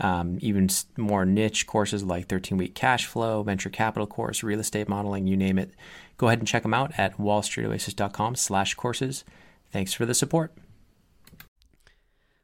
[0.00, 4.88] um, even more niche courses like 13 week cash flow, venture capital course, real estate
[4.88, 5.72] modeling, you name it
[6.16, 9.24] Go ahead and check them out at wallstreetoasis.com slash courses.
[9.72, 10.52] Thanks for the support.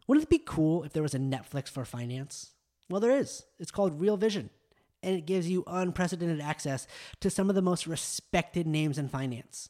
[0.06, 2.50] Wouldn't it be cool if there was a Netflix for finance?
[2.88, 3.44] Well, there is.
[3.60, 4.50] It's called Real Vision,
[5.02, 6.88] and it gives you unprecedented access
[7.20, 9.68] to some of the most respected names in finance.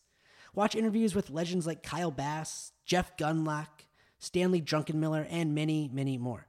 [0.54, 3.68] Watch interviews with legends like Kyle Bass, Jeff Gundlach,
[4.18, 6.46] Stanley Druckenmiller, and many, many more.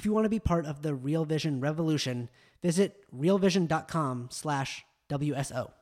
[0.00, 2.30] If you want to be part of the Real Vision revolution,
[2.62, 5.72] visit realvision.com slash WSO.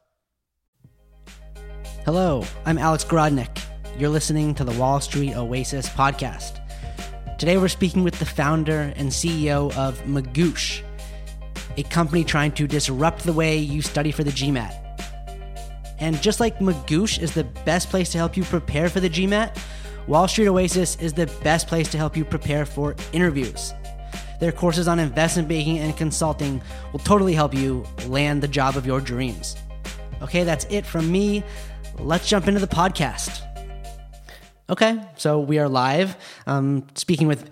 [2.04, 3.62] Hello, I'm Alex Grodnick.
[3.96, 6.58] You're listening to the Wall Street Oasis podcast.
[7.38, 10.82] Today we're speaking with the founder and CEO of Magoosh,
[11.77, 14.75] a company trying to disrupt the way you study for the GMAT.
[16.00, 19.56] And just like Magoosh is the best place to help you prepare for the GMAT,
[20.08, 23.75] Wall Street Oasis is the best place to help you prepare for interviews.
[24.41, 28.86] Their courses on investment banking and consulting will totally help you land the job of
[28.86, 29.56] your dreams.
[30.22, 31.42] Okay, that's it from me
[32.00, 33.42] let's jump into the podcast.
[34.70, 36.16] Okay, so we are live.
[36.47, 37.50] Um, speaking with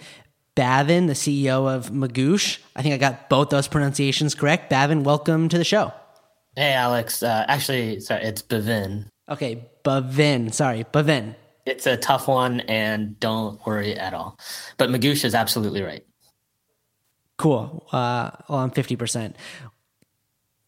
[0.54, 2.58] Bhavin, the CEO of Magoosh.
[2.74, 4.70] I think I got both those pronunciations correct.
[4.70, 5.92] Bhavin, welcome to the show.
[6.54, 7.22] Hey, Alex.
[7.22, 9.06] Uh, actually, sorry, it's Bhavin.
[9.28, 10.52] Okay, Bhavin.
[10.52, 11.34] Sorry, Bhavin.
[11.64, 14.38] It's a tough one, and don't worry at all.
[14.76, 16.05] But Magoosh is absolutely right.
[17.36, 17.86] Cool.
[17.92, 19.34] Uh, well, I'm 50%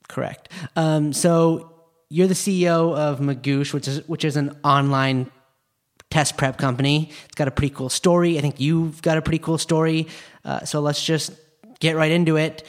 [0.08, 0.48] correct.
[0.74, 1.72] Um, so
[2.08, 5.30] you're the CEO of Magoosh, which is which is an online
[6.10, 7.10] test prep company.
[7.26, 8.38] It's got a pretty cool story.
[8.38, 10.08] I think you've got a pretty cool story.
[10.44, 11.32] Uh, so let's just
[11.80, 12.66] get right into it.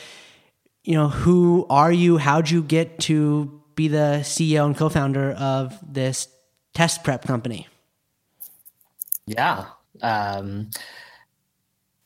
[0.83, 2.17] You know, who are you?
[2.17, 6.27] How'd you get to be the CEO and co-founder of this
[6.73, 7.67] test prep company?
[9.25, 9.65] Yeah.
[10.01, 10.71] Um,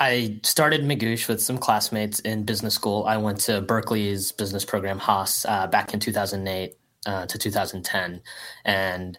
[0.04, 3.06] I started Magoosh with some classmates in business school.
[3.06, 6.76] I went to Berkeley's business program, Haas, uh, back in 2008
[7.06, 8.22] uh, to 2010,
[8.66, 9.18] and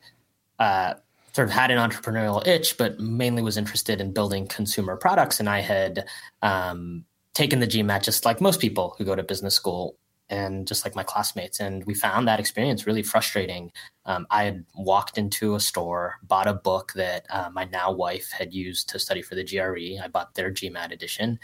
[0.58, 0.92] uh,
[1.32, 5.40] sort of had an entrepreneurial itch, but mainly was interested in building consumer products.
[5.40, 6.06] And I had
[6.42, 9.96] um, taken the GMAT just like most people who go to business school
[10.30, 11.60] and just like my classmates.
[11.60, 13.70] And we found that experience really frustrating.
[14.06, 18.30] Um, I had walked into a store, bought a book that uh, my now wife
[18.32, 20.02] had used to study for the GRE.
[20.02, 21.38] I bought their GMAT edition,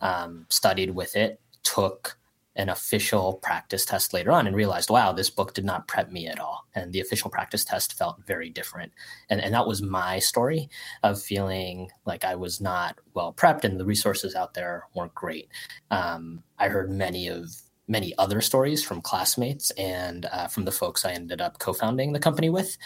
[0.00, 2.18] um, studied with it, took
[2.56, 6.26] an official practice test later on and realized, wow, this book did not prep me
[6.26, 6.66] at all.
[6.74, 8.92] And the official practice test felt very different.
[9.28, 10.70] And, and that was my story
[11.02, 15.48] of feeling like I was not well prepped and the resources out there weren't great.
[15.90, 17.50] Um, I heard many of
[17.88, 22.12] many other stories from classmates and uh, from the folks I ended up co founding
[22.12, 22.76] the company with.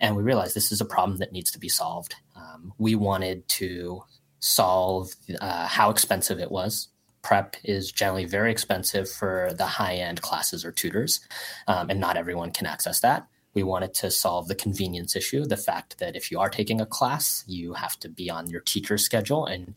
[0.00, 2.14] And we realized this is a problem that needs to be solved.
[2.34, 4.02] Um, we wanted to
[4.40, 6.88] solve uh, how expensive it was
[7.22, 11.20] prep is generally very expensive for the high end classes or tutors,
[11.66, 13.26] um, and not everyone can access that.
[13.52, 16.86] We wanted to solve the convenience issue, the fact that if you are taking a
[16.86, 19.44] class, you have to be on your teacher's schedule.
[19.44, 19.74] And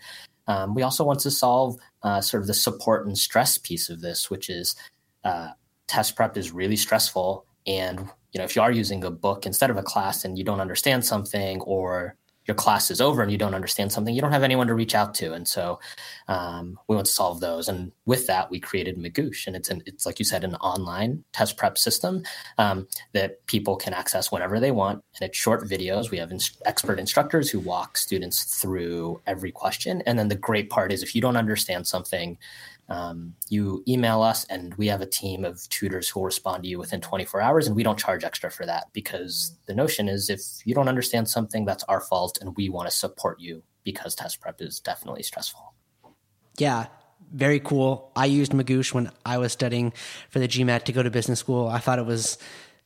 [0.47, 4.01] um, we also want to solve uh, sort of the support and stress piece of
[4.01, 4.75] this, which is
[5.23, 5.49] uh,
[5.87, 7.45] test prep is really stressful.
[7.65, 7.99] And
[8.33, 10.59] you know, if you are using a book instead of a class and you don't
[10.59, 12.15] understand something, or
[12.45, 14.95] your class is over and you don't understand something, you don't have anyone to reach
[14.95, 15.33] out to.
[15.33, 15.79] And so
[16.27, 17.67] um, we want to solve those.
[17.67, 19.47] And with that, we created Magoosh.
[19.47, 22.23] And it's an, it's like you said, an online test prep system
[22.57, 25.03] um, that people can access whenever they want.
[25.19, 26.11] And it's short videos.
[26.11, 26.31] We have
[26.65, 30.01] expert instructors who walk students through every question.
[30.05, 32.37] And then the great part is if you don't understand something,
[32.89, 36.69] um, you email us and we have a team of tutors who will respond to
[36.69, 40.29] you within 24 hours and we don't charge extra for that because the notion is
[40.29, 44.16] if you don't understand something that's our fault and we want to support you because
[44.16, 45.73] test prep is definitely stressful.
[46.58, 46.87] Yeah
[47.31, 48.11] very cool.
[48.16, 49.93] I used magoosh when i was studying
[50.29, 51.67] for the gmat to go to business school.
[51.67, 52.37] I thought it was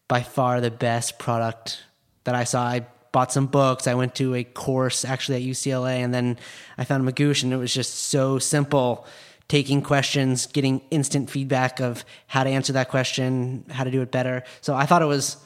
[0.08, 1.84] by far the best product
[2.24, 2.64] that i saw.
[2.64, 6.38] I bought some books i went to a course actually at ucla and then
[6.78, 9.08] i found magoosh and it was just so simple
[9.48, 14.12] taking questions, getting instant feedback of how to answer that question, how to do it
[14.12, 14.44] better.
[14.62, 15.38] So I thought it was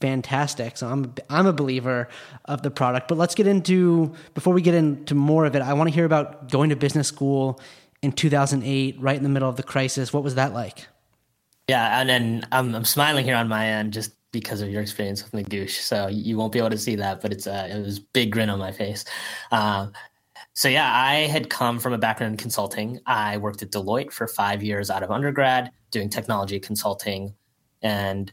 [0.00, 0.76] fantastic.
[0.76, 2.08] So I'm I'm a believer
[2.46, 3.08] of the product.
[3.08, 5.62] But let's get into before we get into more of it.
[5.62, 7.60] I want to hear about going to business school
[8.02, 10.12] in 2008, right in the middle of the crisis.
[10.12, 10.86] What was that like?
[11.68, 15.22] Yeah, and then I'm, I'm smiling here on my end, just because of your experience
[15.22, 15.80] with Magoosh.
[15.82, 18.50] So you won't be able to see that, but it's a it was big grin
[18.50, 19.04] on my face.
[19.52, 19.88] Uh,
[20.54, 23.00] so yeah, I had come from a background in consulting.
[23.06, 27.34] I worked at Deloitte for five years out of undergrad, doing technology consulting,
[27.82, 28.32] and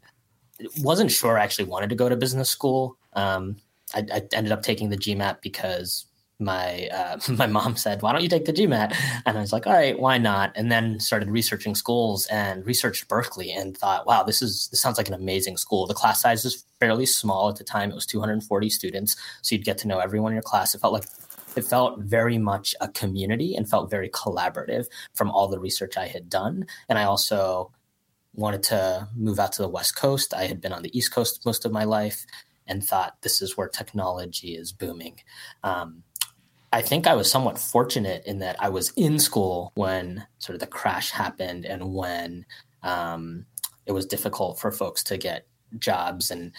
[0.80, 2.98] wasn't sure I actually wanted to go to business school.
[3.14, 3.58] Um,
[3.94, 6.06] I, I, ended up taking the GMAT because
[6.40, 9.68] my uh, my mom said, "Why don't you take the GMAT?" And I was like,
[9.68, 14.24] "All right, why not?" And then started researching schools and researched Berkeley and thought, "Wow,
[14.24, 17.56] this is this sounds like an amazing school." The class size was fairly small at
[17.56, 20.76] the time; it was 240 students, so you'd get to know everyone in your class.
[20.76, 21.06] It felt like
[21.58, 26.08] it felt very much a community and felt very collaborative from all the research I
[26.08, 26.66] had done.
[26.90, 27.72] And I also
[28.34, 30.34] wanted to move out to the West Coast.
[30.34, 32.26] I had been on the East Coast most of my life
[32.68, 35.20] and thought this is where technology is booming.
[35.64, 36.04] Um,
[36.72, 40.60] I think I was somewhat fortunate in that I was in school when sort of
[40.60, 42.46] the crash happened and when
[42.84, 43.46] um,
[43.86, 45.48] it was difficult for folks to get
[45.80, 46.30] jobs.
[46.30, 46.52] And,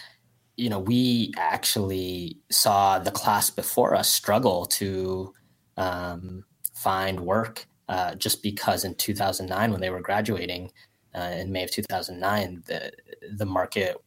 [0.59, 5.33] you know, we actually saw the class before us struggle to
[5.77, 10.71] um, find work uh, just because in 2009, when they were graduating
[11.15, 12.91] uh, in May of 2009, the,
[13.37, 13.97] the market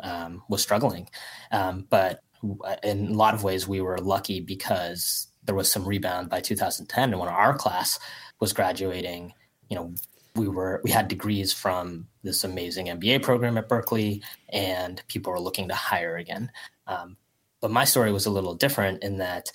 [0.00, 1.08] um, was struggling.
[1.52, 2.20] Um, but
[2.82, 7.10] in a lot of ways, we were lucky because there was some rebound by 2010
[7.10, 7.98] and when our class
[8.40, 9.32] was graduating
[9.68, 9.94] you know
[10.34, 15.40] we were we had degrees from this amazing mba program at berkeley and people were
[15.40, 16.50] looking to hire again.
[16.86, 17.16] Um,
[17.60, 19.50] but my story was a little different in that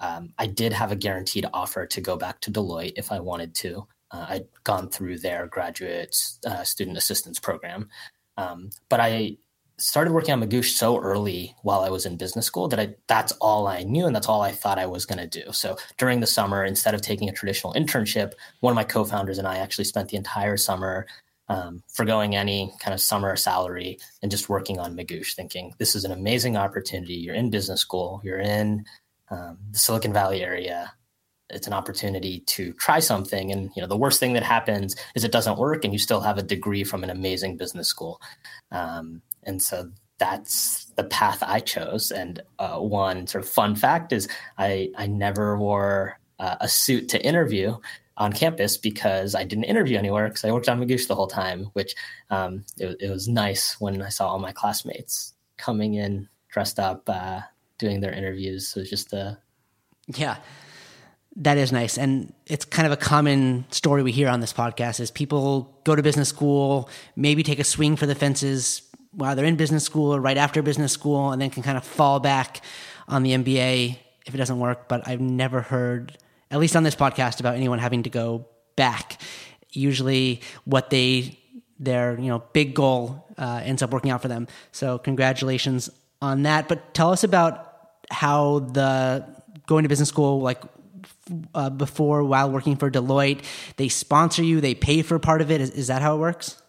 [0.00, 3.54] um, i did have a guaranteed offer to go back to deloitte if i wanted
[3.56, 3.86] to.
[4.10, 7.88] Uh, i'd gone through their graduate uh, student assistance program.
[8.36, 9.36] Um, but i
[9.82, 13.32] started working on Magoosh so early while I was in business school that I that's
[13.40, 15.52] all I knew and that's all I thought I was going to do.
[15.52, 19.48] So during the summer, instead of taking a traditional internship, one of my co-founders and
[19.48, 21.06] I actually spent the entire summer
[21.48, 26.04] um, forgoing any kind of summer salary and just working on Magoosh, thinking this is
[26.04, 27.14] an amazing opportunity.
[27.14, 28.84] You're in business school, you're in
[29.30, 30.92] um, the Silicon Valley area.
[31.50, 35.24] It's an opportunity to try something, and you know the worst thing that happens is
[35.24, 38.22] it doesn't work, and you still have a degree from an amazing business school.
[38.70, 42.12] Um, and so that's the path I chose.
[42.12, 47.08] And uh, one sort of fun fact is I, I never wore uh, a suit
[47.10, 47.76] to interview
[48.16, 51.70] on campus because I didn't interview anywhere because I worked on Magoosh the whole time,
[51.72, 51.94] which
[52.30, 57.02] um, it, it, was nice when I saw all my classmates coming in dressed up,
[57.08, 57.40] uh,
[57.78, 58.68] doing their interviews.
[58.68, 59.38] So it was just a.
[60.14, 60.36] Yeah.
[61.36, 61.96] That is nice.
[61.96, 65.96] And it's kind of a common story we hear on this podcast is people go
[65.96, 70.14] to business school, maybe take a swing for the fences, while they're in business school
[70.14, 72.62] or right after business school, and then can kind of fall back
[73.08, 74.88] on the MBA if it doesn't work.
[74.88, 76.16] But I've never heard,
[76.50, 79.20] at least on this podcast, about anyone having to go back.
[79.70, 81.38] Usually, what they
[81.78, 84.46] their you know big goal uh, ends up working out for them.
[84.70, 86.68] So congratulations on that.
[86.68, 87.68] But tell us about
[88.10, 89.26] how the
[89.66, 90.62] going to business school like
[91.54, 93.44] uh, before while working for Deloitte,
[93.76, 95.60] they sponsor you, they pay for part of it.
[95.60, 96.61] Is, is that how it works?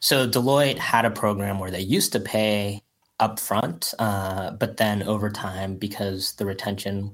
[0.00, 2.82] So Deloitte had a program where they used to pay
[3.20, 7.12] upfront, uh, but then over time, because the retention,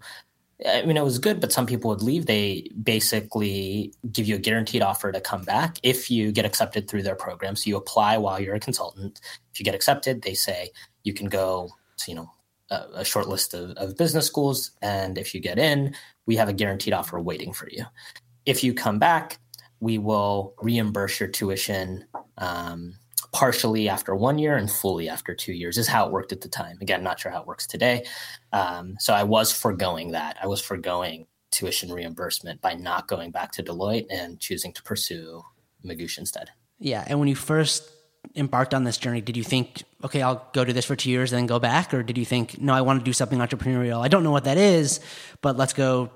[0.64, 2.26] I mean, it was good, but some people would leave.
[2.26, 7.02] They basically give you a guaranteed offer to come back if you get accepted through
[7.02, 7.56] their program.
[7.56, 9.20] So you apply while you're a consultant.
[9.52, 10.70] If you get accepted, they say
[11.02, 12.30] you can go to, you know,
[12.70, 14.70] a, a short list of, of business schools.
[14.80, 17.84] And if you get in, we have a guaranteed offer waiting for you.
[18.44, 19.40] If you come back,
[19.80, 22.04] we will reimburse your tuition
[22.38, 22.94] um,
[23.32, 26.48] partially after one year and fully after two years is how it worked at the
[26.48, 26.78] time.
[26.80, 28.04] Again not sure how it works today.
[28.52, 30.36] Um, so i was foregoing that.
[30.42, 35.42] I was foregoing tuition reimbursement by not going back to deloitte and choosing to pursue
[35.84, 36.50] magoosh instead.
[36.78, 37.90] Yeah and when you first
[38.34, 41.32] embarked on this journey did you think okay i'll go do this for two years
[41.32, 41.92] and then go back?
[41.94, 44.02] Or did you think no i want to do something entrepreneurial.
[44.02, 45.00] I don't know what that is
[45.42, 46.10] but let's go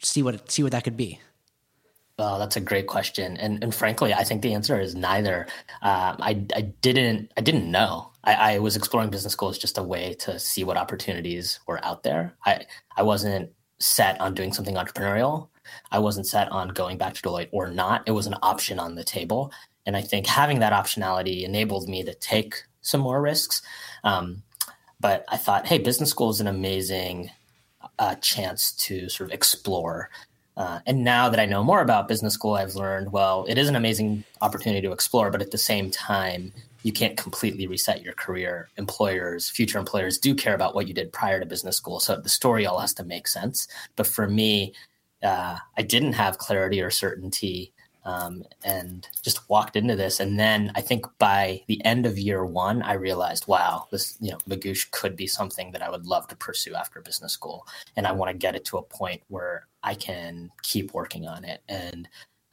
[0.00, 1.20] see what see what that could be
[2.18, 5.46] Oh, that's a great question, and and frankly, I think the answer is neither.
[5.80, 8.12] Um, I I didn't I didn't know.
[8.24, 11.82] I, I was exploring business school as just a way to see what opportunities were
[11.84, 12.34] out there.
[12.44, 12.66] I
[12.96, 15.48] I wasn't set on doing something entrepreneurial.
[15.90, 18.02] I wasn't set on going back to Deloitte or not.
[18.06, 19.50] It was an option on the table,
[19.86, 23.62] and I think having that optionality enabled me to take some more risks.
[24.04, 24.42] Um,
[25.00, 27.30] but I thought, hey, business school is an amazing
[27.98, 30.10] uh, chance to sort of explore
[30.56, 33.68] uh, and now that I know more about business school, I've learned well, it is
[33.68, 38.14] an amazing opportunity to explore, but at the same time, you can't completely reset your
[38.14, 38.68] career.
[38.76, 42.00] Employers, future employers do care about what you did prior to business school.
[42.00, 43.68] So the story all has to make sense.
[43.96, 44.74] But for me,
[45.22, 47.72] uh, I didn't have clarity or certainty
[48.04, 50.20] um, and just walked into this.
[50.20, 54.30] And then I think by the end of year one, I realized, wow, this you
[54.30, 57.66] know Magoosh could be something that I would love to pursue after business school,
[57.96, 61.44] and I want to get it to a point where I can keep working on
[61.44, 61.62] it.
[61.68, 62.08] And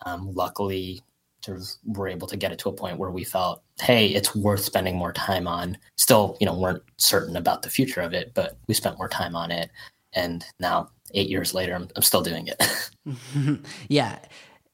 [0.05, 1.01] um, luckily,
[1.43, 4.35] sort of were able to get it to a point where we felt, hey, it's
[4.35, 5.77] worth spending more time on.
[5.97, 9.35] Still, you know, weren't certain about the future of it, but we spent more time
[9.35, 9.69] on it.
[10.13, 12.91] And now, eight years later, I'm, I'm still doing it.
[13.87, 14.19] yeah.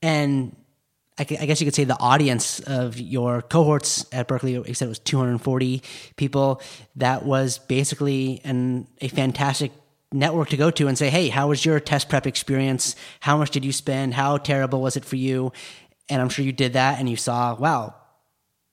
[0.02, 0.56] And
[1.18, 4.90] I, guess you could say the audience of your cohorts at Berkeley, you said it
[4.90, 5.82] was 240
[6.18, 6.62] people.
[6.98, 9.72] That was basically an, a fantastic
[10.12, 12.98] network to go to and say, hey, how was your test prep experience?
[13.22, 14.14] How much did you spend?
[14.14, 15.54] How terrible was it for you?
[16.10, 17.96] And I'm sure you did that and you saw, wow,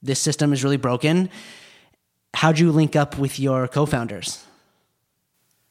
[0.02, 1.30] this system is really broken.
[2.34, 4.44] How'd you link up with your co founders?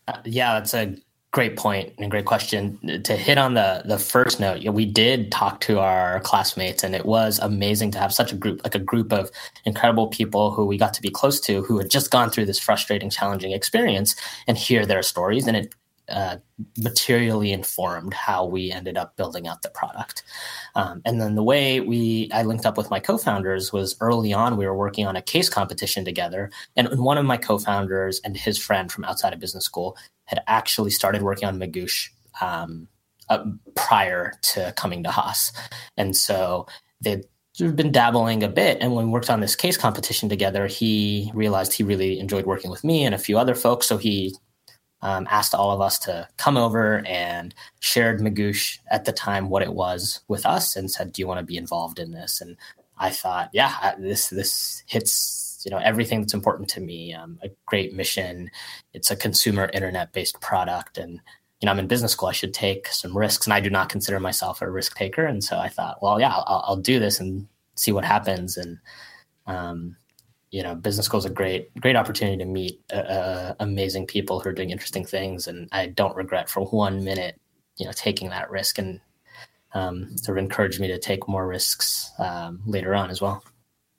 [0.08, 0.96] Uh, yeah, that's a
[1.32, 3.02] great point and great question.
[3.04, 7.06] To hit on the the first note, we did talk to our classmates, and it
[7.06, 9.32] was amazing to have such a group, like a group of
[9.66, 12.60] incredible people who we got to be close to, who had just gone through this
[12.60, 14.16] frustrating, challenging experience,
[14.48, 15.48] and hear their stories.
[15.48, 15.74] And it
[16.10, 16.38] uh,
[16.78, 20.24] materially informed how we ended up building out the product.
[20.76, 24.58] Um, and then the way we I linked up with my co-founders was early on
[24.58, 28.58] we were working on a case competition together, and one of my co-founders and his
[28.58, 29.96] friend from outside of business school
[30.32, 32.10] had actually started working on Magoosh
[32.42, 32.88] um,
[33.30, 33.44] uh,
[33.76, 35.52] prior to coming to Haas,
[35.98, 36.66] and so
[37.02, 37.26] they'd
[37.76, 38.78] been dabbling a bit.
[38.82, 42.72] And when we worked on this case competition together, he realized he really enjoyed working
[42.72, 43.88] with me and a few other folks.
[43.88, 44.36] So he
[45.02, 49.64] um, asked all of us to come over and shared Magoosh at the time what
[49.64, 52.58] it was with us and said, "Do you want to be involved in this?" And
[52.98, 57.14] I thought, yeah, this this hits you know everything that's important to me.
[57.14, 58.50] Um, a great mission.
[58.94, 61.20] It's a consumer internet based product, and
[61.60, 62.30] you know I'm in business school.
[62.30, 65.26] I should take some risks, and I do not consider myself a risk taker.
[65.26, 68.58] And so I thought, well, yeah, I'll, I'll do this and see what happens.
[68.58, 68.80] And
[69.48, 69.96] um,
[70.52, 74.40] you know, business school is a great, great opportunity to meet uh, uh, amazing people
[74.40, 77.40] who are doing interesting things, and I don't regret for one minute,
[77.78, 79.00] you know, taking that risk, and
[79.74, 83.44] um, sort of encouraged me to take more risks um, later on as well.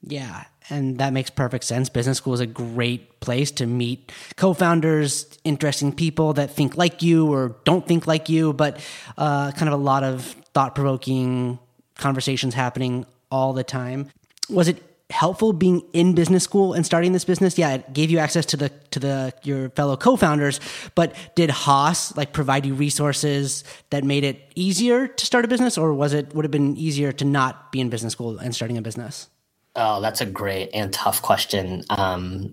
[0.02, 1.88] Yeah, and that makes perfect sense.
[1.88, 7.32] Business school is a great place to meet co-founders, interesting people that think like you
[7.32, 8.80] or don't think like you, but
[9.18, 11.58] uh, kind of a lot of thought-provoking
[11.96, 14.10] conversations happening all the time.
[14.48, 17.58] Was it helpful being in business school and starting this business?
[17.58, 20.60] Yeah, it gave you access to the to the your fellow co-founders,
[20.94, 25.78] but did Haas like provide you resources that made it easier to start a business
[25.78, 28.78] or was it would have been easier to not be in business school and starting
[28.78, 29.28] a business?
[29.74, 31.84] Oh, that's a great and tough question.
[31.88, 32.52] Um,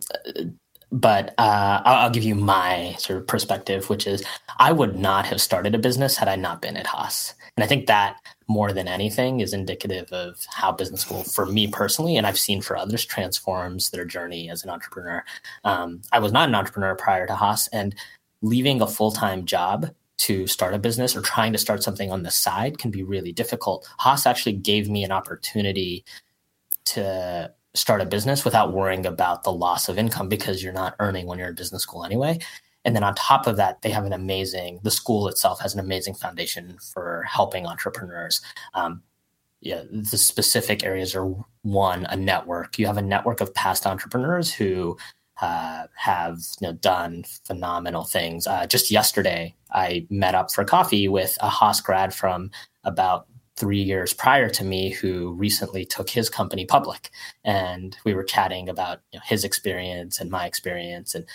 [0.92, 4.24] but uh, I'll, I'll, give you my sort of perspective, which is
[4.58, 7.36] I would not have started a business had I not been at Haas.
[7.56, 11.68] And I think that more than anything is indicative of how business school, for me
[11.68, 15.24] personally, and I've seen for others, transforms their journey as an entrepreneur.
[15.64, 17.94] Um, I was not an entrepreneur prior to Haas, and
[18.42, 22.24] leaving a full time job to start a business or trying to start something on
[22.24, 23.88] the side can be really difficult.
[24.00, 26.04] Haas actually gave me an opportunity
[26.94, 31.28] to start a business without worrying about the loss of income because you're not earning
[31.28, 32.40] when you're in business school anyway.
[32.86, 35.80] And then on top of that, they have an amazing, the school itself has an
[35.80, 38.42] amazing foundation for helping entrepreneurs.
[38.74, 39.04] Um,
[39.62, 42.80] yeah, the specific areas are one, a network.
[42.80, 44.98] You have a network of past entrepreneurs who
[45.42, 48.48] uh, have you know, done phenomenal things.
[48.48, 52.52] Uh, just yesterday, I met up for coffee with a Haas grad from
[52.84, 53.28] about
[53.60, 57.12] three years prior to me who recently took his company public.
[57.44, 61.14] And we were chatting about you know, his experience and my experience.
[61.14, 61.26] And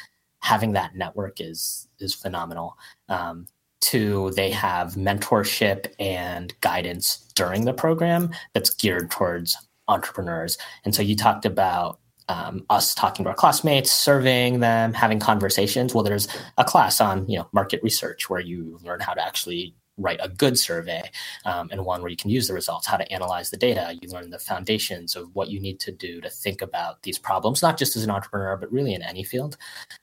[0.40, 2.76] having that network is is phenomenal.
[3.08, 3.46] Um,
[3.80, 9.56] two, they have mentorship and guidance during the program that's geared towards
[9.88, 10.56] entrepreneurs.
[10.84, 15.94] And so you talked about um, us talking to our classmates, surveying them, having conversations.
[15.94, 16.26] Well, there's
[16.56, 20.28] a class on you know market research where you learn how to actually write a
[20.28, 21.02] good survey
[21.44, 23.96] um, and one where you can use the results, how to analyze the data.
[24.00, 27.62] You learn the foundations of what you need to do to think about these problems,
[27.62, 29.56] not just as an entrepreneur, but really in any field.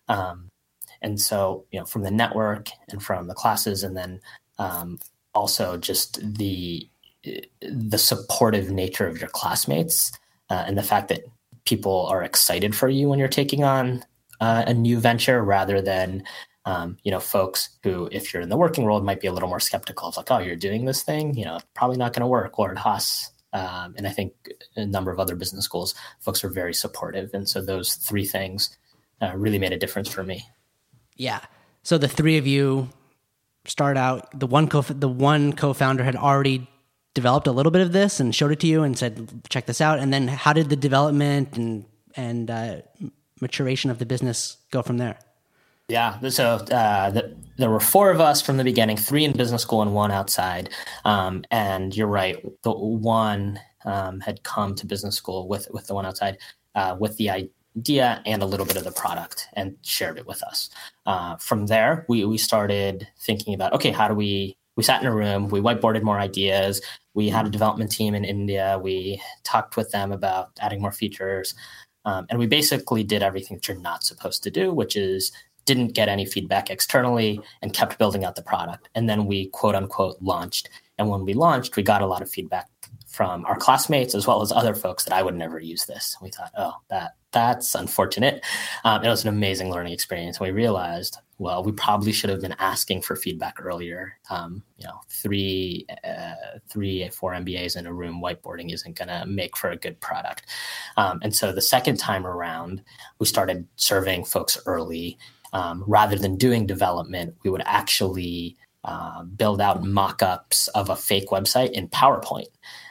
[0.08, 0.50] Um,
[1.02, 4.22] and so, you know, from the network and from the classes, and then
[4.60, 5.00] um,
[5.34, 6.88] also just the
[7.62, 10.12] the supportive nature of your classmates
[10.50, 11.22] uh, and the fact that
[11.66, 14.04] people are excited for you when you're taking on
[14.40, 16.24] uh, a new venture rather than
[16.66, 19.50] um, you know, folks who, if you're in the working world, might be a little
[19.50, 20.10] more skeptical.
[20.10, 22.60] It's like, oh, you're doing this thing, you know, probably not going to work.
[22.60, 24.34] Or at Haas, um, and I think
[24.76, 28.78] a number of other business schools, folks are very supportive, and so those three things
[29.22, 30.46] uh, really made a difference for me.
[31.16, 31.42] Yeah.
[31.84, 32.90] So the three of you
[33.66, 34.40] start out.
[34.40, 36.68] The one co the one co-founder had already
[37.14, 39.82] developed a little bit of this and showed it to you and said, "Check this
[39.82, 42.82] out." And then how did the development and and uh,
[43.40, 45.18] maturation of the business go from there?
[45.92, 49.62] Yeah, so uh, the, there were four of us from the beginning, three in business
[49.62, 50.70] school and one outside.
[51.04, 55.94] Um, and you're right, the one um, had come to business school with with the
[55.94, 56.38] one outside
[56.76, 60.42] uh, with the idea and a little bit of the product and shared it with
[60.44, 60.70] us.
[61.06, 64.56] Uh, from there, we we started thinking about okay, how do we?
[64.78, 66.82] We sat in a room, we whiteboarded more ideas.
[67.14, 68.80] We had a development team in India.
[68.82, 71.54] We talked with them about adding more features.
[72.06, 75.32] Um, and we basically did everything that you're not supposed to do, which is
[75.66, 78.90] didn't get any feedback externally and kept building out the product.
[78.96, 80.70] And then we quote unquote launched.
[80.98, 82.70] And when we launched, we got a lot of feedback
[83.12, 86.16] from our classmates as well as other folks that I would never use this.
[86.22, 88.46] We thought, oh, that that's unfortunate.
[88.84, 90.38] Um, it was an amazing learning experience.
[90.38, 94.18] And we realized, well, we probably should have been asking for feedback earlier.
[94.30, 96.34] Um, you know, three, uh,
[96.70, 100.46] three, four MBAs in a room whiteboarding isn't going to make for a good product.
[100.98, 102.84] Um, and so the second time around,
[103.20, 105.18] we started surveying folks early
[105.54, 111.30] um, rather than doing development, we would actually uh, build out mock-ups of a fake
[111.30, 112.48] website in PowerPoint.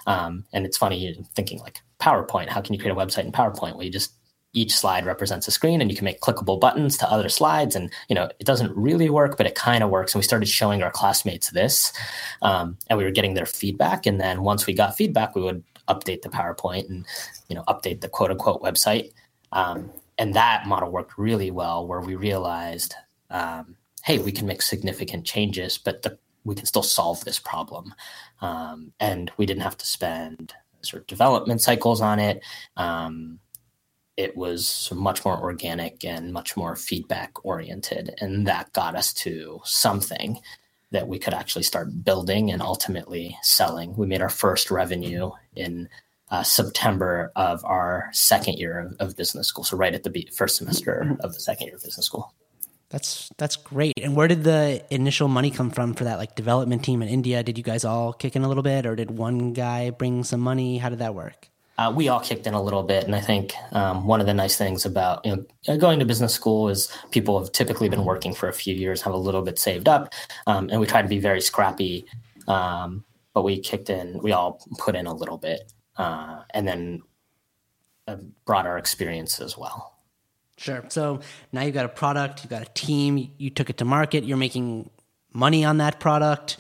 [0.07, 2.49] Um, and it's funny thinking like PowerPoint.
[2.49, 3.75] How can you create a website in PowerPoint?
[3.75, 4.13] Well, you just
[4.53, 7.77] each slide represents a screen, and you can make clickable buttons to other slides.
[7.77, 10.15] And you know it doesn't really work, but it kind of works.
[10.15, 11.93] And we started showing our classmates this,
[12.43, 14.07] um, and we were getting their feedback.
[14.07, 17.07] And then once we got feedback, we would update the PowerPoint and
[17.49, 19.13] you know update the quote unquote website.
[19.53, 19.91] Um,
[20.21, 22.95] and that model worked really well where we realized
[23.31, 27.95] um, hey we can make significant changes but the, we can still solve this problem.
[28.41, 32.43] Um, and we didn't have to spend sort of development cycles on it.
[32.77, 33.39] Um,
[34.17, 38.15] it was much more organic and much more feedback oriented.
[38.21, 40.39] And that got us to something
[40.91, 43.97] that we could actually start building and ultimately selling.
[43.97, 45.89] We made our first revenue in
[46.31, 49.65] uh, September of our second year of, of, business school.
[49.65, 52.35] So right at the first semester of the second year of business school.
[52.91, 53.95] That's that's great.
[54.03, 57.43] And where did the initial money come from for that like development team in India?
[57.43, 60.41] Did you guys all kick in a little bit, or did one guy bring some
[60.41, 60.79] money?
[60.79, 61.49] How did that work?
[61.79, 64.35] Uh, we all kicked in a little bit, and I think um, one of the
[64.35, 68.35] nice things about you know going to business school is people have typically been working
[68.35, 70.13] for a few years, have a little bit saved up,
[70.49, 72.05] um, and we try to be very scrappy.
[72.49, 77.03] Um, but we kicked in, we all put in a little bit, uh, and then
[78.07, 79.99] a broader experience as well.
[80.57, 80.85] Sure.
[80.89, 81.21] So
[81.53, 84.37] now you've got a product, you've got a team, you took it to market, you're
[84.37, 84.91] making
[85.33, 86.59] money on that product.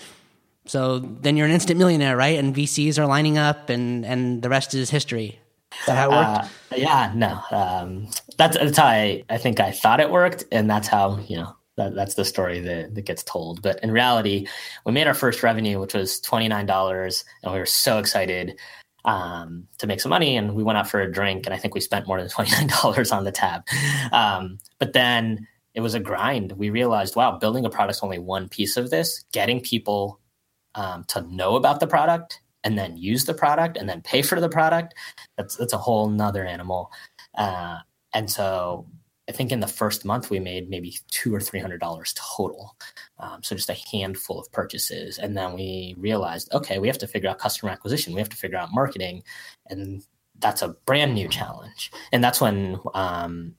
[0.66, 2.38] So then you're an instant millionaire, right?
[2.38, 5.38] And VCs are lining up, and and the rest is history.
[5.80, 6.50] Is that how it worked?
[6.72, 7.40] Uh, yeah, no.
[7.50, 11.38] Um, that's that's how I, I think I thought it worked, and that's how you
[11.38, 13.62] know that, that's the story that, that gets told.
[13.62, 14.46] But in reality,
[14.84, 18.58] we made our first revenue, which was twenty nine dollars, and we were so excited
[19.04, 20.36] um, to make some money.
[20.36, 23.16] And we went out for a drink, and I think we spent more than $29
[23.16, 23.62] on the tab.
[24.12, 26.52] Um, but then it was a grind.
[26.52, 29.24] We realized, wow, building a product is only one piece of this.
[29.32, 30.20] Getting people
[30.74, 34.40] um, to know about the product and then use the product and then pay for
[34.40, 34.94] the product,
[35.36, 36.90] that's, that's a whole nother animal.
[37.36, 37.78] Uh,
[38.12, 38.86] and so
[39.28, 42.76] I think in the first month we made maybe two or three hundred dollars total.
[43.20, 47.06] Um, so just a handful of purchases, and then we realized, okay, we have to
[47.06, 48.14] figure out customer acquisition.
[48.14, 49.22] We have to figure out marketing,
[49.66, 50.02] and
[50.38, 51.90] that's a brand new challenge.
[52.12, 53.54] And that's when um,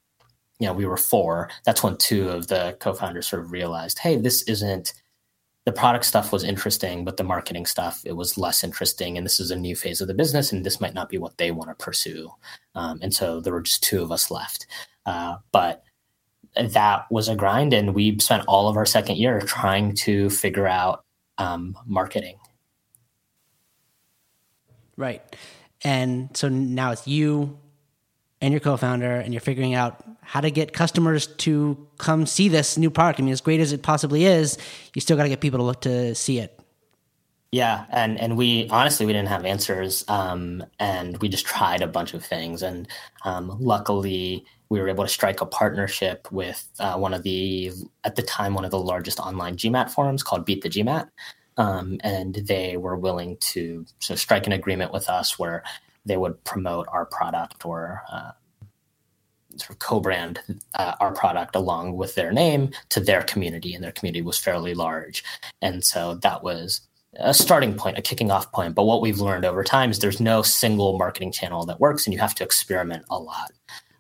[0.60, 1.50] you know we were four.
[1.66, 4.94] That's when two of the co-founders sort of realized, hey, this isn't
[5.66, 9.18] the product stuff was interesting, but the marketing stuff it was less interesting.
[9.18, 11.38] And this is a new phase of the business, and this might not be what
[11.38, 12.32] they want to pursue.
[12.76, 14.66] Um, and so there were just two of us left.
[15.06, 15.84] Uh, but
[16.56, 20.68] that was a grind, and we spent all of our second year trying to figure
[20.68, 21.04] out
[21.38, 22.38] um, marketing.
[24.98, 25.22] Right.
[25.84, 27.58] And so now it's you
[28.42, 32.78] and your co-founder, and you're figuring out how to get customers to come see this
[32.78, 33.20] new product.
[33.20, 34.58] I mean, as great as it possibly is,
[34.94, 36.58] you still got to get people to look to see it.
[37.52, 41.88] Yeah, and and we honestly we didn't have answers, um, and we just tried a
[41.88, 42.88] bunch of things, and
[43.26, 47.74] um, luckily we were able to strike a partnership with uh, one of the
[48.06, 51.10] at the time one of the largest online GMAT forums called Beat the GMAT,
[51.58, 55.62] um, and they were willing to so strike an agreement with us where
[56.06, 58.32] they would promote our product or uh,
[59.58, 60.40] sort of co-brand
[60.76, 64.74] uh, our product along with their name to their community, and their community was fairly
[64.74, 65.22] large,
[65.62, 66.80] and so that was
[67.16, 68.74] a starting point, a kicking off point.
[68.74, 72.14] But what we've learned over time is there's no single marketing channel that works, and
[72.14, 73.52] you have to experiment a lot.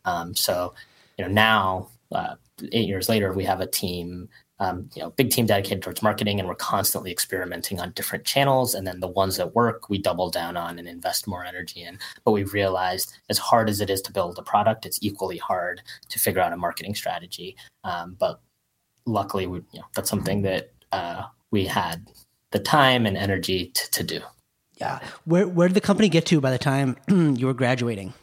[0.06, 0.74] Um, so,
[1.18, 2.36] you know, now uh,
[2.72, 4.30] eight years later, we have a team
[4.62, 8.76] um, you know, big team dedicated towards marketing, and we're constantly experimenting on different channels.
[8.76, 11.98] And then the ones that work, we double down on and invest more energy in.
[12.24, 15.82] But we've realized, as hard as it is to build a product, it's equally hard
[16.10, 17.58] to figure out a marketing strategy.
[17.84, 18.40] Um, but
[19.08, 22.12] luckily, we, you know, that's something that uh, we had
[22.52, 24.20] the time and energy to, to do.
[24.76, 25.00] Yeah.
[25.26, 28.14] Where where did the company get to by the time you were graduating?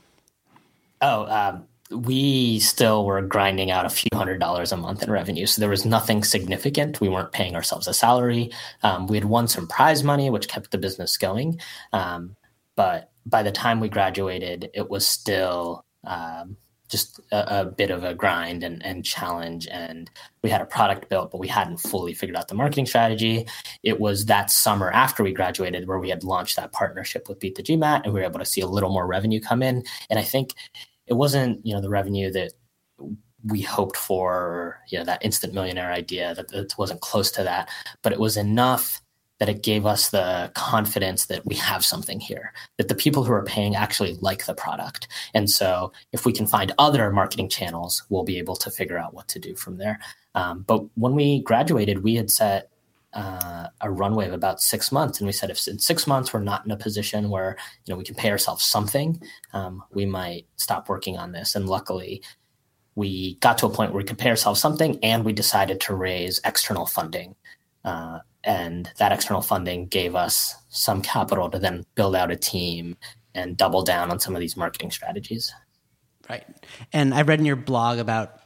[1.00, 5.46] Oh, um, we still were grinding out a few hundred dollars a month in revenue.
[5.46, 7.00] So there was nothing significant.
[7.00, 8.50] We weren't paying ourselves a salary.
[8.82, 11.60] Um, we had won some prize money, which kept the business going.
[11.92, 12.36] Um,
[12.76, 16.56] but by the time we graduated, it was still um,
[16.88, 19.66] just a, a, bit of a grind and, and challenge.
[19.70, 20.10] And
[20.42, 23.46] we had a product built, but we hadn't fully figured out the marketing strategy.
[23.82, 27.56] It was that summer after we graduated where we had launched that partnership with Beat
[27.56, 29.84] the GMAT and we were able to see a little more revenue come in.
[30.08, 30.54] And I think
[31.08, 32.52] it wasn't you know the revenue that
[33.44, 37.68] we hoped for you know that instant millionaire idea that it wasn't close to that
[38.02, 39.00] but it was enough
[39.38, 43.32] that it gave us the confidence that we have something here that the people who
[43.32, 48.04] are paying actually like the product and so if we can find other marketing channels
[48.08, 49.98] we'll be able to figure out what to do from there
[50.34, 52.70] um, but when we graduated we had set
[53.14, 55.18] uh, a runway of about six months.
[55.18, 57.98] And we said, if in six months we're not in a position where you know
[57.98, 59.20] we can pay ourselves something,
[59.52, 61.54] um, we might stop working on this.
[61.54, 62.22] And luckily,
[62.94, 65.94] we got to a point where we could pay ourselves something, and we decided to
[65.94, 67.34] raise external funding.
[67.84, 72.96] Uh, and that external funding gave us some capital to then build out a team
[73.34, 75.52] and double down on some of these marketing strategies.
[76.28, 76.44] Right.
[76.92, 78.40] And I read in your blog about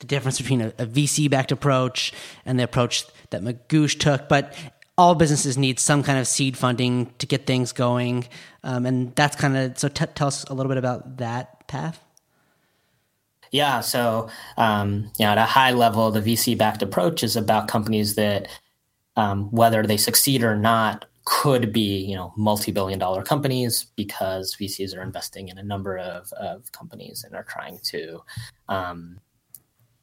[0.00, 2.12] the difference between a, a VC backed approach
[2.44, 4.54] and the approach that Magoosh took, but
[4.98, 8.26] all businesses need some kind of seed funding to get things going.
[8.62, 12.04] Um, and that's kind of so t- tell us a little bit about that path.
[13.50, 18.14] Yeah, so um, you know, at a high level, the VC-backed approach is about companies
[18.14, 18.48] that,
[19.16, 25.02] um, whether they succeed or not, could be you know multi-billion-dollar companies because VCs are
[25.02, 28.20] investing in a number of, of companies and are trying to,
[28.68, 29.18] um,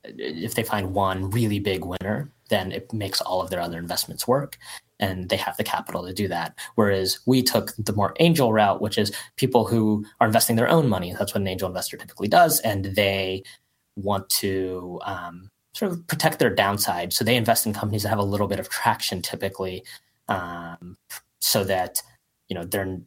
[0.03, 4.27] if they find one really big winner, then it makes all of their other investments
[4.27, 4.57] work
[4.99, 6.57] and they have the capital to do that.
[6.75, 10.89] Whereas we took the more angel route, which is people who are investing their own
[10.89, 11.13] money.
[11.17, 12.59] That's what an angel investor typically does.
[12.61, 13.43] And they
[13.95, 17.13] want to um, sort of protect their downside.
[17.13, 19.83] So they invest in companies that have a little bit of traction typically
[20.27, 20.97] um,
[21.39, 22.01] so that,
[22.47, 22.99] you know, they're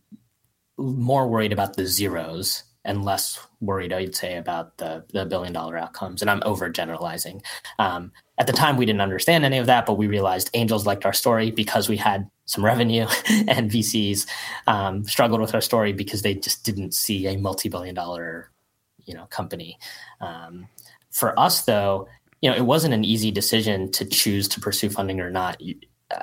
[0.79, 5.79] more worried about the zeros and less worried, I'd say, about the, the billion dollar
[5.79, 6.21] outcomes.
[6.21, 7.43] And I'm overgeneralizing.
[7.79, 11.05] Um, at the time, we didn't understand any of that, but we realized angels liked
[11.05, 13.07] our story because we had some revenue,
[13.47, 14.27] and VCs
[14.67, 18.51] um, struggled with our story because they just didn't see a multi billion dollar
[19.05, 19.79] you know company.
[20.21, 20.69] Um,
[21.11, 22.09] for us, though,
[22.43, 25.63] you know, it wasn't an easy decision to choose to pursue funding or not.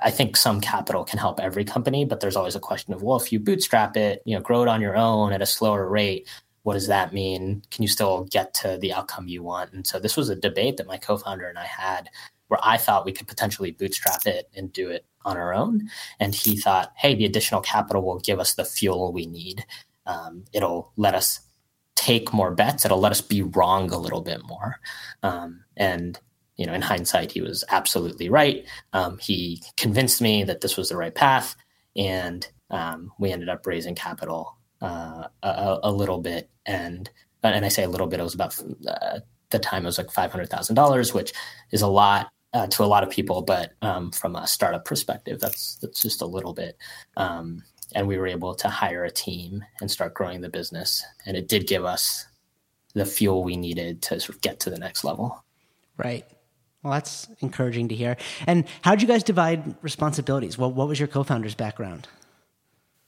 [0.03, 3.17] I think some capital can help every company, but there's always a question of, well,
[3.17, 6.29] if you bootstrap it, you know, grow it on your own at a slower rate,
[6.63, 7.63] what does that mean?
[7.71, 9.73] Can you still get to the outcome you want?
[9.73, 12.09] And so this was a debate that my co-founder and I had
[12.49, 15.89] where I thought we could potentially bootstrap it and do it on our own.
[16.19, 19.65] And he thought, hey, the additional capital will give us the fuel we need.
[20.05, 21.39] Um, it'll let us
[21.99, 22.85] take more bets.
[22.85, 24.79] It'll let us be wrong a little bit more.
[25.21, 26.17] Um, and
[26.55, 28.65] you know, in hindsight, he was absolutely right.
[28.93, 31.55] Um, he convinced me that this was the right path,
[31.95, 37.09] and um, we ended up raising capital uh, a, a, little bit, and
[37.43, 38.19] and I say a little bit.
[38.19, 39.19] It was about uh,
[39.51, 41.33] the time it was like five hundred thousand dollars, which
[41.71, 45.39] is a lot uh, to a lot of people, but um, from a startup perspective,
[45.39, 46.77] that's that's just a little bit.
[47.95, 51.47] And we were able to hire a team and start growing the business, and it
[51.47, 52.27] did give us
[52.93, 55.43] the fuel we needed to sort of get to the next level.
[55.97, 56.25] Right.
[56.83, 58.15] Well, that's encouraging to hear.
[58.47, 60.57] And how did you guys divide responsibilities?
[60.57, 62.07] Well, what was your co-founder's background?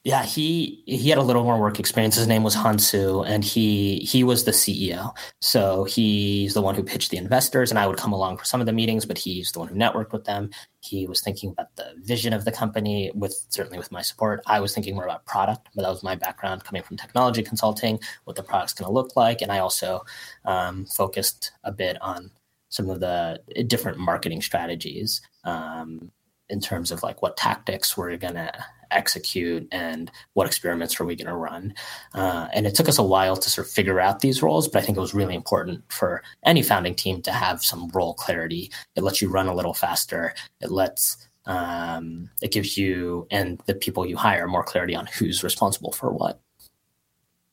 [0.04, 2.16] Yeah, he he had a little more work experience.
[2.16, 5.16] His name was Hansu, and he he was the CEO.
[5.42, 8.60] So he's the one who pitched the investors, and I would come along for some
[8.60, 10.50] of the meetings, but he's the one who networked with them.
[10.80, 14.42] He was thinking about the vision of the company, with certainly with my support.
[14.48, 18.00] I was thinking more about product, but that was my background coming from technology consulting,
[18.24, 20.04] what the product's going to look like, and I also
[20.46, 22.32] um, focused a bit on
[22.70, 26.12] some of the different marketing strategies um,
[26.52, 28.52] in terms of like what tactics we're going to
[28.92, 31.74] execute and what experiments are we going to run.
[32.14, 34.84] Uh, and it took us a while to sort of figure out these roles, but
[34.84, 38.72] I think it was really important for any founding team to have some role clarity.
[38.96, 40.36] It lets you run a little faster.
[40.60, 45.44] It lets um, it gives you and the people you hire more clarity on who's
[45.44, 46.40] responsible for what.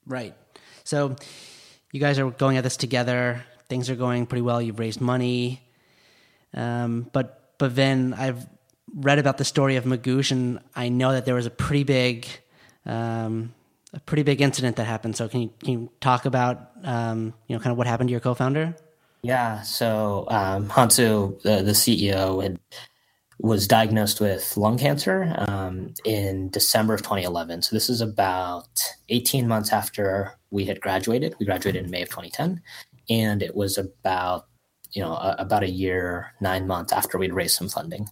[0.07, 0.35] Right.
[0.85, 1.17] So
[1.93, 3.45] you guys are going at this together.
[3.69, 4.61] Things are going pretty well.
[4.61, 5.63] You've raised money.
[6.55, 8.47] Um, but but then I've
[8.95, 12.27] read about the story of Magoosh, and I know that there was a pretty big,
[12.87, 13.55] um,
[13.93, 15.17] a pretty big incident that happened.
[15.17, 18.13] So can you, can you talk about, um, you know, kind of what happened to
[18.13, 18.75] your co-founder?
[19.23, 19.63] Yeah.
[19.63, 22.59] So um, Hansu, the, the CEO, had
[23.41, 27.63] was diagnosed with lung cancer um, in December of 2011.
[27.63, 31.37] So this is about 18 months after we had graduated.
[31.39, 32.61] We graduated in May of 2010,
[33.09, 34.47] and it was about
[34.93, 38.09] you know a, about a year, nine months after we'd raised some funding.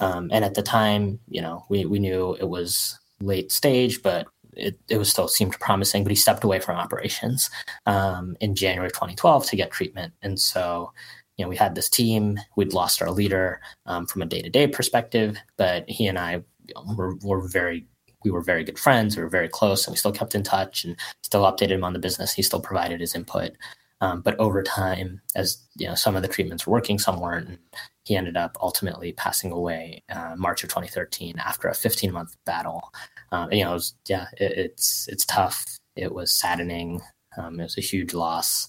[0.00, 4.26] Um, and at the time, you know, we we knew it was late stage, but
[4.52, 6.02] it, it was still seemed promising.
[6.02, 7.50] But he stepped away from operations
[7.86, 10.92] um, in January 2012 to get treatment, and so
[11.36, 12.38] you know, we had this team.
[12.56, 16.42] We'd lost our leader um, from a day to day perspective, but he and I
[16.66, 17.86] you know, were, were very
[18.24, 19.16] we were very good friends.
[19.16, 21.92] We were very close, and we still kept in touch and still updated him on
[21.92, 22.32] the business.
[22.32, 23.52] He still provided his input.
[24.00, 27.48] Um, but over time, as you know, some of the treatments were working, some weren't.
[27.48, 27.58] And
[28.04, 32.92] he ended up ultimately passing away uh, March of 2013 after a 15 month battle.
[33.32, 35.64] Um, and, you know, it was, yeah, it, it's it's tough.
[35.96, 37.00] It was saddening.
[37.38, 38.68] Um, it was a huge loss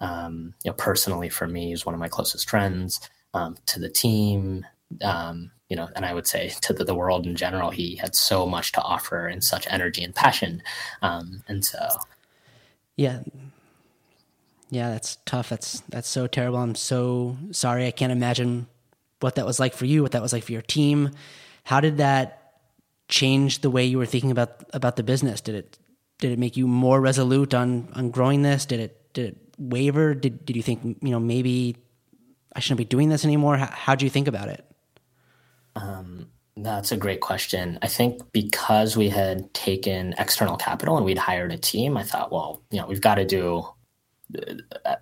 [0.00, 3.00] um, you know, personally for me, he was one of my closest friends.
[3.32, 4.64] Um, to the team,
[5.02, 8.14] um, you know, and I would say to the, the, world in general, he had
[8.14, 10.62] so much to offer and such energy and passion.
[11.02, 11.88] And so,
[12.96, 13.20] yeah,
[14.74, 15.48] yeah, that's tough.
[15.50, 16.58] That's that's so terrible.
[16.58, 17.86] I'm so sorry.
[17.86, 18.66] I can't imagine
[19.20, 21.10] what that was like for you, what that was like for your team.
[21.62, 22.54] How did that
[23.08, 25.40] change the way you were thinking about about the business?
[25.40, 25.78] Did it
[26.18, 28.66] did it make you more resolute on on growing this?
[28.66, 30.12] Did it did it waver?
[30.12, 31.76] Did did you think you know maybe
[32.56, 33.56] I shouldn't be doing this anymore?
[33.56, 34.64] How how'd you think about it?
[35.76, 37.78] Um, that's a great question.
[37.80, 42.32] I think because we had taken external capital and we'd hired a team, I thought,
[42.32, 43.66] well, you know, we've got to do.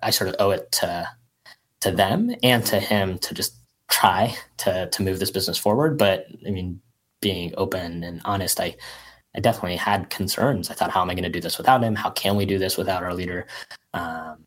[0.01, 1.07] I sort of owe it to
[1.81, 3.55] to them and to him to just
[3.89, 5.97] try to to move this business forward.
[5.97, 6.81] But I mean,
[7.21, 8.75] being open and honest, I
[9.35, 10.69] I definitely had concerns.
[10.69, 11.95] I thought, how am I going to do this without him?
[11.95, 13.47] How can we do this without our leader?
[13.93, 14.45] Um,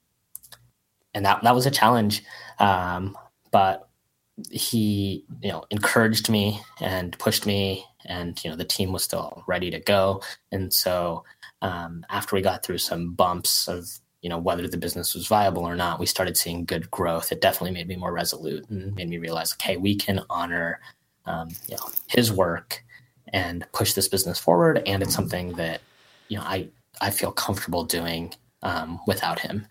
[1.15, 2.23] and that that was a challenge.
[2.59, 3.17] Um,
[3.51, 3.89] but
[4.51, 9.43] he, you know, encouraged me and pushed me, and you know, the team was still
[9.47, 10.23] ready to go.
[10.53, 11.25] And so,
[11.63, 13.89] um, after we got through some bumps of
[14.27, 17.31] you know whether the business was viable or not, we started seeing good growth.
[17.31, 20.81] It definitely made me more resolute and made me realize, okay, we can honor,
[21.27, 22.83] um, you know, his work
[23.33, 24.83] and push this business forward.
[24.85, 25.81] And it's something that
[26.27, 29.69] you know I I feel comfortable doing um, without him.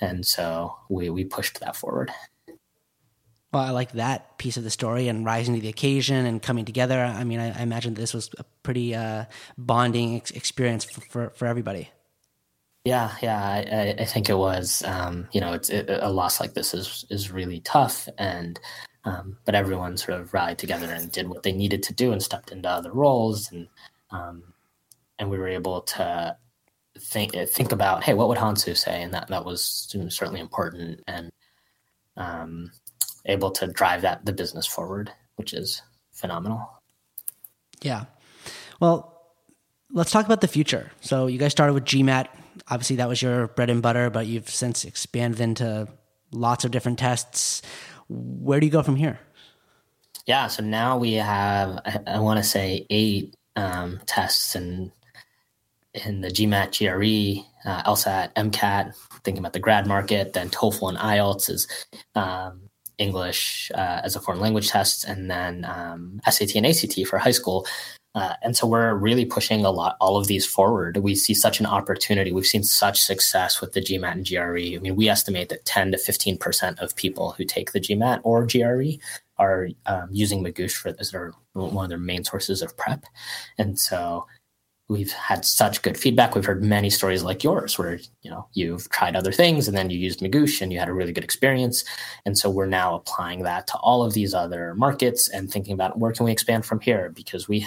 [0.00, 2.10] And so we, we pushed that forward.
[3.52, 6.64] Well, I like that piece of the story and rising to the occasion and coming
[6.64, 6.98] together.
[6.98, 9.26] I mean, I, I imagine this was a pretty uh,
[9.58, 11.90] bonding ex- experience for, for, for, everybody.
[12.88, 14.82] Yeah, yeah, I, I think it was.
[14.82, 18.58] Um, you know, it's it, a loss like this is is really tough, and
[19.04, 22.22] um, but everyone sort of rallied together and did what they needed to do and
[22.22, 23.68] stepped into other roles, and
[24.10, 24.54] um,
[25.18, 26.34] and we were able to
[26.98, 29.02] think think about, hey, what would Hansu say?
[29.02, 31.30] And that that was certainly important and
[32.16, 32.72] um,
[33.26, 36.66] able to drive that the business forward, which is phenomenal.
[37.82, 38.06] Yeah.
[38.80, 39.14] Well,
[39.92, 40.90] let's talk about the future.
[41.02, 42.28] So you guys started with GMAT.
[42.68, 45.88] Obviously, that was your bread and butter, but you've since expanded into
[46.32, 47.62] lots of different tests.
[48.08, 49.20] Where do you go from here?
[50.26, 54.92] Yeah, so now we have, I, I want to say, eight um, tests and
[55.94, 58.94] in the GMAT, GRE, uh, LSAT, MCAT,
[59.24, 61.66] thinking about the grad market, then TOEFL and IELTS is
[62.14, 62.68] um,
[62.98, 67.30] English uh, as a foreign language test, and then um, SAT and ACT for high
[67.30, 67.66] school.
[68.14, 70.96] Uh, and so we're really pushing a lot, all of these forward.
[70.96, 72.32] We see such an opportunity.
[72.32, 74.76] We've seen such success with the GMAT and GRE.
[74.76, 78.46] I mean, we estimate that 10 to 15% of people who take the GMAT or
[78.46, 78.98] GRE
[79.38, 83.04] are um, using Magoosh for as their one of their main sources of prep.
[83.56, 84.26] And so
[84.88, 86.34] we've had such good feedback.
[86.34, 89.90] We've heard many stories like yours where, you know, you've tried other things and then
[89.90, 91.84] you used Magoosh and you had a really good experience.
[92.24, 95.98] And so we're now applying that to all of these other markets and thinking about
[95.98, 97.10] where can we expand from here?
[97.14, 97.66] Because we,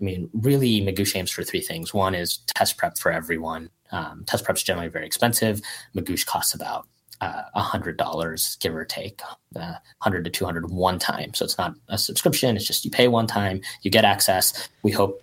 [0.00, 1.92] I mean, really Magoosh aims for three things.
[1.92, 3.70] One is test prep for everyone.
[3.90, 5.60] Um, test prep is generally very expensive.
[5.94, 6.86] Magoosh costs about
[7.20, 9.20] uh, a hundred dollars, give or take,
[9.56, 11.34] uh, hundred to two hundred one time.
[11.34, 14.68] So it's not a subscription; it's just you pay one time, you get access.
[14.82, 15.20] We hope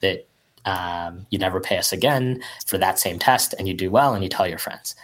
[0.00, 0.28] that
[0.64, 4.22] um, you never pay us again for that same test and you do well and
[4.22, 4.94] you tell your friends.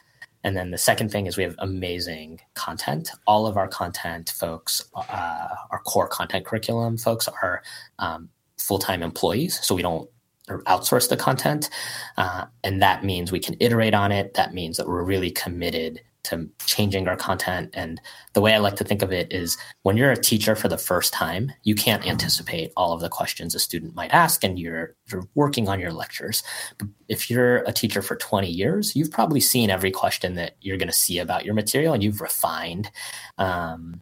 [0.42, 3.10] And then the second thing is we have amazing content.
[3.26, 7.62] All of our content folks, uh, our core content curriculum folks are
[7.98, 8.30] um,
[8.70, 9.59] full time employees.
[9.66, 10.09] So we don't
[10.48, 11.68] outsource the content.
[12.16, 14.35] Uh, and that means we can iterate on it.
[14.35, 17.70] That means that we're really committed to changing our content.
[17.74, 18.00] And
[18.35, 20.78] the way I like to think of it is when you're a teacher for the
[20.78, 24.94] first time, you can't anticipate all of the questions a student might ask, and you're
[25.11, 26.44] you're working on your lectures.
[26.78, 30.76] But if you're a teacher for 20 years, you've probably seen every question that you're
[30.76, 32.92] going to see about your material, and you've refined
[33.37, 34.00] um,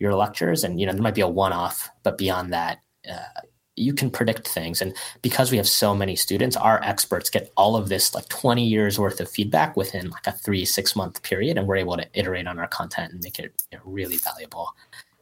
[0.00, 0.64] your lectures.
[0.64, 2.78] And you know there might be a one-off, but beyond that.
[3.08, 3.42] Uh,
[3.78, 4.82] you can predict things.
[4.82, 8.64] And because we have so many students, our experts get all of this like 20
[8.64, 11.56] years worth of feedback within like a three, six month period.
[11.56, 14.74] And we're able to iterate on our content and make it you know, really valuable.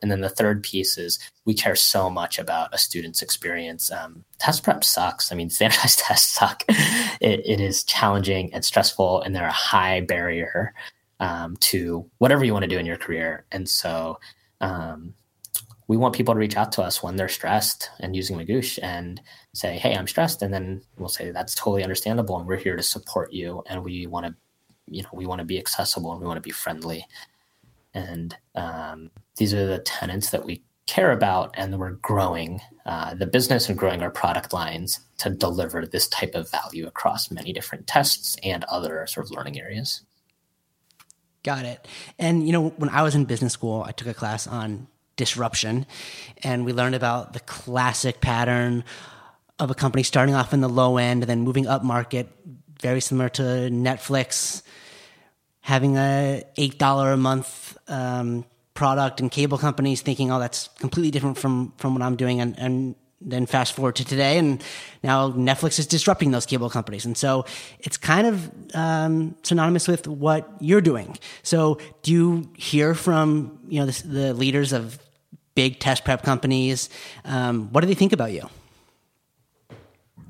[0.02, 3.90] And then the third piece is we care so much about a student's experience.
[3.90, 5.32] Um, test prep sucks.
[5.32, 6.62] I mean, standardized tests suck.
[6.68, 10.74] It, it is challenging and stressful, and they're a high barrier
[11.18, 13.46] um, to whatever you want to do in your career.
[13.50, 14.18] And so,
[14.60, 15.14] um,
[15.88, 19.20] we want people to reach out to us when they're stressed and using Magoosh and
[19.54, 20.42] say, Hey, I'm stressed.
[20.42, 22.38] And then we'll say, that's totally understandable.
[22.38, 23.62] And we're here to support you.
[23.66, 24.34] And we want to,
[24.88, 27.06] you know, we want to be accessible and we want to be friendly.
[27.94, 31.54] And um, these are the tenants that we care about.
[31.54, 36.34] And we're growing uh, the business and growing our product lines to deliver this type
[36.34, 40.02] of value across many different tests and other sort of learning areas.
[41.44, 41.86] Got it.
[42.18, 45.86] And, you know, when I was in business school, I took a class on disruption.
[46.42, 48.84] And we learned about the classic pattern
[49.58, 52.28] of a company starting off in the low end and then moving up market,
[52.80, 54.62] very similar to Netflix,
[55.60, 61.38] having a $8 a month um, product and cable companies thinking, oh, that's completely different
[61.38, 62.40] from, from what I'm doing.
[62.40, 64.62] And, and then fast forward to today, and
[65.02, 67.04] now Netflix is disrupting those cable companies.
[67.04, 67.46] And so
[67.80, 71.18] it's kind of um, synonymous with what you're doing.
[71.42, 74.98] So do you hear from you know the, the leaders of
[75.56, 76.88] big test prep companies.
[77.24, 78.48] Um, what do they think about you?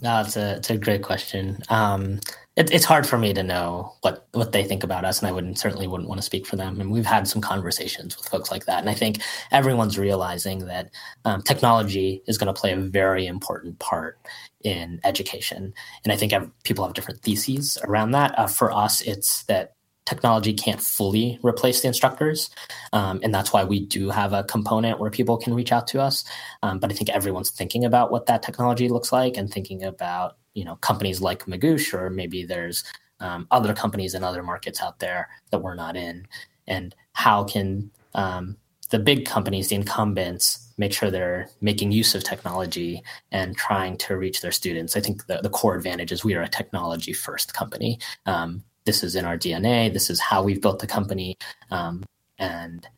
[0.02, 1.58] No, it's a it's a great question.
[1.68, 2.20] Um,
[2.54, 5.32] it, it's hard for me to know what what they think about us, and I
[5.32, 6.80] wouldn't certainly wouldn't want to speak for them.
[6.80, 9.20] And we've had some conversations with folks like that, and I think
[9.52, 10.90] everyone's realizing that
[11.24, 14.18] um, technology is going to play a very important part
[14.62, 15.72] in education.
[16.04, 16.32] And I think
[16.64, 18.38] people have different theses around that.
[18.38, 19.75] Uh, for us, it's that
[20.06, 22.48] technology can't fully replace the instructors.
[22.92, 26.00] Um, and that's why we do have a component where people can reach out to
[26.00, 26.24] us.
[26.62, 30.38] Um, but I think everyone's thinking about what that technology looks like and thinking about,
[30.54, 32.84] you know, companies like Magoosh, or maybe there's
[33.20, 36.26] um, other companies in other markets out there that we're not in.
[36.66, 38.56] And how can um,
[38.90, 44.16] the big companies, the incumbents, make sure they're making use of technology and trying to
[44.16, 44.96] reach their students.
[44.96, 47.98] I think the, the core advantage is we are a technology first company.
[48.26, 49.92] Um, this is in our DNA.
[49.92, 51.36] This is how we've built the company.
[51.70, 52.04] Um,
[52.38, 52.88] and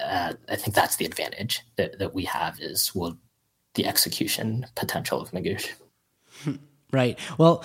[0.00, 3.16] uh, I think that's the advantage that, that we have is well,
[3.74, 5.70] the execution potential of Magoosh.
[6.92, 7.18] Right.
[7.36, 7.64] Well,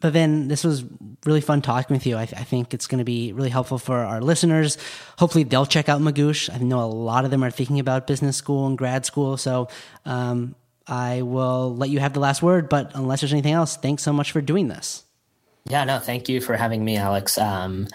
[0.00, 0.82] Bhavin this was
[1.26, 2.16] really fun talking with you.
[2.16, 4.78] I, I think it's going to be really helpful for our listeners.
[5.18, 6.48] Hopefully, they'll check out Magoosh.
[6.52, 9.36] I know a lot of them are thinking about business school and grad school.
[9.36, 9.68] So
[10.06, 10.54] um,
[10.86, 12.70] I will let you have the last word.
[12.70, 15.04] But unless there's anything else, thanks so much for doing this.
[15.66, 17.38] Yeah, no, thank you for having me, Alex.
[17.38, 17.86] Um,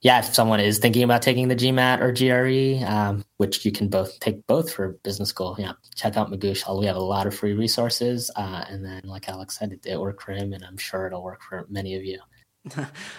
[0.00, 3.88] yeah, if someone is thinking about taking the GMAT or GRE, um, which you can
[3.88, 6.78] both take both for business school, yeah, check out Magoosh.
[6.78, 8.30] We have a lot of free resources.
[8.36, 11.22] Uh, and then, like Alex said, it, it worked for him, and I'm sure it'll
[11.22, 12.20] work for many of you.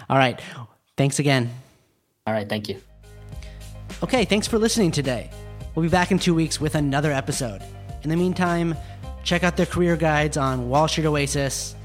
[0.09, 0.39] All right.
[0.95, 1.49] Thanks again.
[2.25, 2.47] All right.
[2.47, 2.79] Thank you.
[4.01, 4.23] Okay.
[4.23, 5.29] Thanks for listening today.
[5.75, 7.61] We'll be back in two weeks with another episode.
[8.03, 8.75] In the meantime,
[9.23, 11.75] check out their career guides on Wall Street Oasis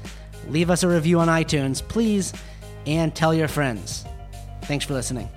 [0.47, 2.33] leave us a review on iTunes, please,
[2.85, 4.05] and tell your friends.
[4.63, 5.29] Thanks for listening.